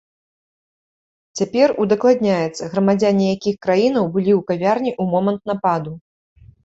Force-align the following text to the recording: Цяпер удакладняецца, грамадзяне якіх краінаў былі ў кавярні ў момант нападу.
Цяпер 1.41 1.67
удакладняецца, 1.83 2.69
грамадзяне 2.71 3.25
якіх 3.35 3.55
краінаў 3.67 4.05
былі 4.17 4.31
ў 4.39 4.51
кавярні 4.53 4.91
ў 5.01 5.17
момант 5.17 5.41
нападу. 5.53 5.93